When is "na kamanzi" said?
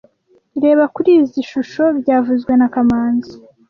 2.59-3.33